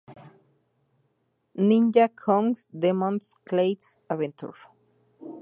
Ninja-kun's 1.67 2.65
Demon 2.81 3.19
Castle 3.47 3.77
Adventure 4.09 4.57